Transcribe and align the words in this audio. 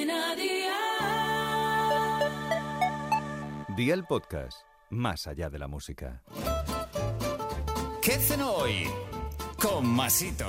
Cadena 0.00 0.34
Dial. 0.34 0.70
Día 3.76 3.94
el 3.94 4.04
podcast, 4.04 4.62
más 4.88 5.26
allá 5.26 5.50
de 5.50 5.58
la 5.58 5.68
música. 5.68 6.22
¿Qué 8.00 8.14
hacen 8.14 8.40
hoy? 8.40 8.88
Con 9.60 9.86
Masito. 9.86 10.46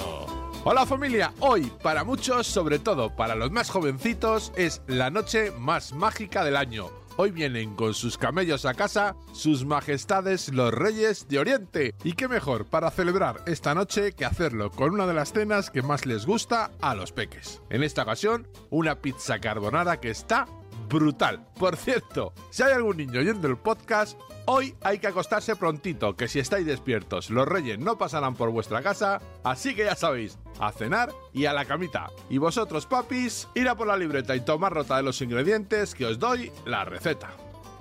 Hola 0.64 0.86
familia, 0.86 1.34
hoy 1.40 1.70
para 1.84 2.06
muchos, 2.06 2.48
sobre 2.48 2.80
todo 2.80 3.14
para 3.16 3.36
los 3.36 3.52
más 3.52 3.70
jovencitos, 3.70 4.54
es 4.56 4.82
la 4.88 5.10
noche 5.10 5.52
más 5.52 5.92
mágica 5.92 6.46
del 6.46 6.56
año. 6.56 7.01
Hoy 7.18 7.32
vienen 7.32 7.76
con 7.76 7.94
sus 7.94 8.18
camellos 8.18 8.66
a 8.66 8.74
casa 8.74 9.16
sus 9.34 9.66
majestades 9.66 10.50
los 10.54 10.74
reyes 10.74 11.28
de 11.28 11.40
Oriente. 11.40 11.94
Y 12.04 12.14
qué 12.14 12.28
mejor 12.28 12.66
para 12.66 12.90
celebrar 12.90 13.42
esta 13.46 13.76
noche 13.76 14.14
que 14.14 14.26
hacerlo 14.26 14.72
con 14.72 14.94
una 14.94 15.06
de 15.06 15.14
las 15.14 15.34
cenas 15.34 15.70
que 15.70 15.82
más 15.82 16.06
les 16.06 16.26
gusta 16.26 16.72
a 16.82 16.96
los 16.96 17.12
peques. 17.12 17.62
En 17.70 17.84
esta 17.84 18.04
ocasión, 18.04 18.48
una 18.70 18.96
pizza 19.02 19.40
carbonara 19.40 20.00
que 20.00 20.10
está 20.10 20.48
brutal. 20.92 21.46
Por 21.58 21.78
cierto, 21.78 22.34
si 22.50 22.64
hay 22.64 22.74
algún 22.74 22.98
niño 22.98 23.20
oyendo 23.20 23.48
el 23.48 23.58
podcast, 23.58 24.20
hoy 24.46 24.76
hay 24.82 25.00
que 25.00 25.08
acostarse 25.08 25.56
prontito, 25.56 26.16
que 26.16 26.28
si 26.28 26.40
estáis 26.40 26.66
despiertos, 26.66 27.30
los 27.30 27.48
reyes 27.48 27.80
no 27.80 27.98
pasarán 27.98 28.36
por 28.36 28.52
vuestra 28.52 28.82
casa, 28.82 29.22
así 29.44 29.74
que 29.74 29.86
ya 29.86 29.96
sabéis, 29.96 30.38
a 30.60 30.72
cenar 30.72 31.12
y 31.34 31.46
a 31.46 31.54
la 31.54 31.66
camita. 31.66 32.10
Y 32.30 32.38
vosotros, 32.38 32.86
papis, 32.86 33.48
ir 33.56 33.70
a 33.70 33.76
por 33.76 33.88
la 33.88 33.98
libreta 33.98 34.36
y 34.36 34.42
tomar 34.42 34.76
nota 34.76 34.98
de 34.98 35.04
los 35.04 35.22
ingredientes 35.22 35.96
que 35.96 36.06
os 36.06 36.20
doy 36.20 36.52
la 36.66 36.86
receta. 36.86 37.30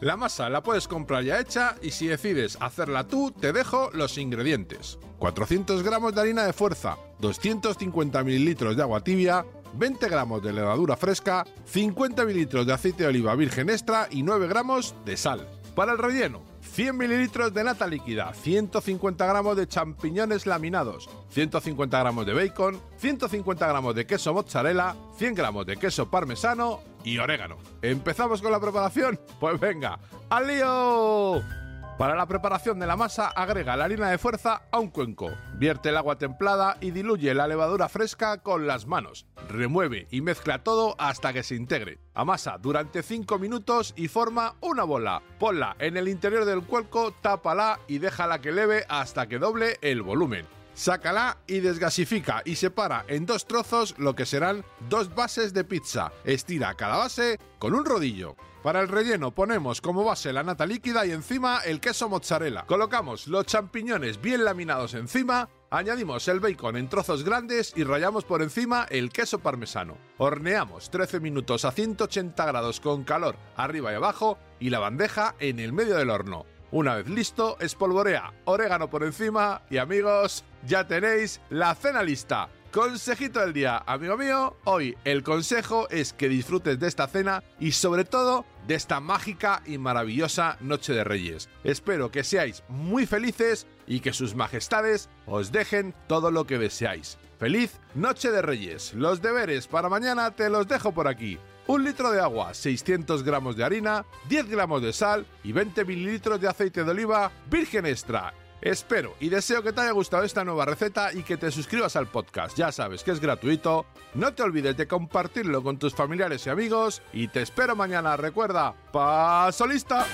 La 0.01 0.17
masa 0.17 0.49
la 0.49 0.63
puedes 0.63 0.89
comprar 0.89 1.25
ya 1.25 1.39
hecha 1.39 1.77
y 1.83 1.91
si 1.91 2.07
decides 2.07 2.57
hacerla 2.61 3.07
tú, 3.07 3.33
te 3.33 3.53
dejo 3.53 3.91
los 3.93 4.17
ingredientes. 4.17 4.99
400 5.19 5.83
gramos 5.83 6.15
de 6.15 6.23
harina 6.23 6.45
de 6.45 6.55
fuerza, 6.55 6.97
250 7.19 8.25
mililitros 8.25 8.77
de 8.77 8.83
agua 8.83 9.05
tibia, 9.05 9.45
20 9.75 10.09
gramos 10.09 10.43
de 10.43 10.53
levadura 10.53 10.97
fresca, 10.97 11.47
50 11.67 12.25
mililitros 12.25 12.67
de 12.67 12.73
aceite 12.73 13.05
de 13.05 13.09
oliva 13.09 13.35
virgen 13.35 13.71
extra 13.71 14.09
y 14.11 14.23
9 14.23 14.49
gramos 14.49 14.95
de 15.05 15.17
sal. 15.17 15.47
Para 15.75 15.93
el 15.93 15.99
relleno, 15.99 16.43
100 16.61 16.97
mililitros 16.97 17.55
de 17.55 17.65
nata 17.65 17.87
líquida, 17.87 18.33
150 18.35 19.27
gramos 19.27 19.57
de 19.57 19.69
champiñones 19.69 20.47
laminados, 20.47 21.09
150 21.31 21.99
gramos 21.99 22.27
de 22.27 22.35
bacon, 22.35 22.81
150 22.99 23.67
gramos 23.67 23.95
de 23.95 24.07
queso 24.07 24.35
mozzarella, 24.35 24.97
100 25.17 25.35
gramos 25.35 25.67
de 25.67 25.77
queso 25.77 26.11
parmesano 26.11 26.81
y 27.05 27.19
orégano. 27.19 27.59
¿Empezamos 27.83 28.43
con 28.43 28.53
la 28.53 28.61
preparación? 28.61 29.19
Pues 29.39 29.59
venga, 29.59 29.99
¡al 30.29 30.47
lío! 30.47 31.60
Para 32.01 32.15
la 32.15 32.25
preparación 32.25 32.79
de 32.79 32.87
la 32.87 32.97
masa 32.97 33.29
agrega 33.29 33.77
la 33.77 33.85
harina 33.85 34.09
de 34.09 34.17
fuerza 34.17 34.63
a 34.71 34.79
un 34.79 34.89
cuenco, 34.89 35.33
vierte 35.59 35.91
el 35.91 35.99
agua 35.99 36.17
templada 36.17 36.79
y 36.81 36.93
diluye 36.93 37.35
la 37.35 37.47
levadura 37.47 37.91
fresca 37.91 38.39
con 38.39 38.67
las 38.67 38.87
manos. 38.87 39.27
Remueve 39.51 40.09
y 40.11 40.23
mezcla 40.23 40.63
todo 40.63 40.97
hasta 40.99 41.35
que 41.35 41.43
se 41.43 41.57
integre. 41.57 41.99
Amasa 42.15 42.57
durante 42.57 43.03
5 43.03 43.39
minutos 43.39 43.93
y 43.99 44.09
forma 44.09 44.55
una 44.63 44.85
bola. 44.85 45.21
Ponla 45.39 45.77
en 45.79 45.99
el 45.99 46.09
interior 46.09 46.47
del 46.47 46.63
cuenco, 46.63 47.13
tápala 47.21 47.81
y 47.87 47.99
déjala 47.99 48.41
que 48.41 48.51
leve 48.51 48.87
hasta 48.89 49.27
que 49.29 49.39
doble 49.39 49.77
el 49.83 50.01
volumen. 50.01 50.47
Sácala 50.81 51.37
y 51.47 51.61
desgasifica 51.61 52.41
y 52.47 52.57
separa 52.57 53.05
en 53.07 53.27
dos 53.27 53.47
trozos 53.47 53.95
lo 53.99 54.15
que 54.15 54.25
serán 54.25 54.65
dos 54.89 55.15
bases 55.15 55.53
de 55.53 55.63
pizza. 55.63 56.11
Estira 56.25 56.73
cada 56.73 56.97
base 56.97 57.39
con 57.59 57.75
un 57.75 57.85
rodillo. 57.85 58.35
Para 58.63 58.81
el 58.81 58.89
relleno 58.89 59.31
ponemos 59.31 59.83
como 59.83 60.05
base 60.05 60.33
la 60.33 60.43
nata 60.43 60.65
líquida 60.65 61.05
y 61.05 61.11
encima 61.11 61.59
el 61.67 61.81
queso 61.81 62.09
mozzarella. 62.09 62.65
Colocamos 62.65 63.27
los 63.27 63.45
champiñones 63.45 64.23
bien 64.23 64.43
laminados 64.43 64.95
encima, 64.95 65.51
añadimos 65.69 66.27
el 66.29 66.41
bacon 66.41 66.79
en 66.79 66.89
trozos 66.89 67.25
grandes 67.25 67.75
y 67.77 67.85
rallamos 67.85 68.25
por 68.25 68.41
encima 68.41 68.87
el 68.89 69.11
queso 69.11 69.39
parmesano. 69.41 69.99
Horneamos 70.17 70.89
13 70.89 71.21
minutos 71.21 71.67
a 71.67 71.73
180 71.73 72.47
grados 72.47 72.81
con 72.81 73.05
calor 73.05 73.37
arriba 73.55 73.93
y 73.93 73.97
abajo 73.97 74.39
y 74.59 74.71
la 74.71 74.79
bandeja 74.79 75.35
en 75.41 75.61
el 75.61 75.75
medio 75.75 75.97
del 75.97 76.09
horno. 76.09 76.47
Una 76.73 76.95
vez 76.95 77.09
listo, 77.09 77.57
espolvorea 77.59 78.33
orégano 78.45 78.89
por 78.89 79.03
encima 79.03 79.63
y 79.71 79.79
amigos, 79.79 80.45
ya 80.67 80.87
tenéis 80.87 81.41
la 81.51 81.75
cena 81.75 82.03
lista. 82.03 82.49
Consejito 82.71 83.41
del 83.41 83.53
día, 83.53 83.83
amigo 83.85 84.17
mío, 84.17 84.57
hoy 84.63 84.97
el 85.05 85.25
consejo 85.25 85.89
es 85.91 86.13
que 86.13 86.29
disfrutes 86.29 86.79
de 86.79 86.87
esta 86.87 87.09
cena 87.09 87.43
y 87.59 87.73
sobre 87.73 88.05
todo 88.05 88.45
de 88.69 88.77
esta 88.77 89.01
mágica 89.01 89.63
y 89.67 89.79
maravillosa 89.79 90.59
Noche 90.61 90.93
de 90.93 91.03
Reyes. 91.03 91.49
Espero 91.65 92.13
que 92.13 92.23
seáis 92.23 92.63
muy 92.69 93.05
felices 93.05 93.67
y 93.89 93.99
que 93.99 94.13
sus 94.13 94.37
majestades 94.37 95.09
os 95.27 95.51
dejen 95.51 95.93
todo 96.07 96.31
lo 96.31 96.47
que 96.47 96.59
deseáis. 96.59 97.19
Feliz 97.41 97.81
Noche 97.97 98.31
de 98.31 98.43
Reyes. 98.43 98.95
Los 98.95 99.21
deberes 99.21 99.67
para 99.67 99.89
mañana 99.89 100.31
te 100.31 100.49
los 100.49 100.69
dejo 100.69 100.93
por 100.93 101.09
aquí. 101.09 101.41
Un 101.71 101.85
litro 101.85 102.11
de 102.11 102.21
agua, 102.21 102.53
600 102.53 103.23
gramos 103.23 103.55
de 103.55 103.63
harina, 103.63 104.05
10 104.29 104.49
gramos 104.49 104.83
de 104.83 104.93
sal 104.93 105.25
y 105.45 105.53
20 105.53 105.85
mililitros 105.85 106.41
de 106.41 106.49
aceite 106.49 106.83
de 106.83 106.91
oliva 106.91 107.31
virgen 107.49 107.87
extra. 107.87 108.35
Espero 108.61 109.15
y 109.21 109.29
deseo 109.29 109.63
que 109.63 109.73
te 109.73 109.83
haya 109.83 109.93
gustado 109.93 110.25
esta 110.25 110.43
nueva 110.43 110.65
receta 110.65 111.13
y 111.13 111.23
que 111.23 111.37
te 111.37 111.53
suscribas 111.53 111.95
al 111.95 112.09
podcast. 112.09 112.59
Ya 112.59 112.73
sabes 112.73 113.05
que 113.05 113.13
es 113.13 113.21
gratuito. 113.21 113.87
No 114.15 114.35
te 114.35 114.43
olvides 114.43 114.77
de 114.77 114.89
compartirlo 114.89 115.63
con 115.63 115.79
tus 115.79 115.95
familiares 115.95 116.45
y 116.45 116.51
amigos. 116.51 117.03
Y 117.13 117.29
te 117.29 117.41
espero 117.41 117.77
mañana. 117.77 118.17
Recuerda, 118.17 118.75
paso 118.91 119.65
lista. 119.65 120.05